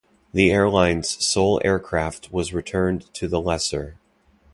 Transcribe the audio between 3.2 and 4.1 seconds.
the lessor.